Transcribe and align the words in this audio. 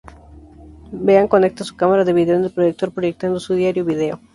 Bean 0.93 1.27
conecta 1.27 1.63
su 1.63 1.75
cámara 1.75 2.03
de 2.03 2.11
video 2.11 2.35
en 2.35 2.45
el 2.45 2.49
proyector, 2.49 2.91
proyectando 2.91 3.39
su 3.39 3.53
diario-video. 3.53 4.19